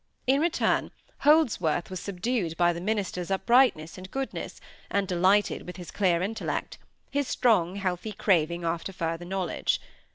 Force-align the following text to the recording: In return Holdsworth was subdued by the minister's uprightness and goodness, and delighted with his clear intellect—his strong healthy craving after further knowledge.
In 0.25 0.41
return 0.41 0.89
Holdsworth 1.19 1.91
was 1.91 1.99
subdued 1.99 2.57
by 2.57 2.73
the 2.73 2.81
minister's 2.81 3.29
uprightness 3.29 3.99
and 3.99 4.09
goodness, 4.09 4.59
and 4.89 5.07
delighted 5.07 5.61
with 5.67 5.77
his 5.77 5.91
clear 5.91 6.23
intellect—his 6.23 7.27
strong 7.27 7.75
healthy 7.75 8.11
craving 8.13 8.63
after 8.63 8.91
further 8.93 9.25
knowledge. 9.25 9.79